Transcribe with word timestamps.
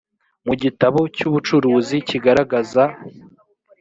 mu 0.45 0.53
gitabo 0.61 0.99
cy 1.15 1.21
ubucuruzi 1.27 1.97
kigaragaza 2.07 2.83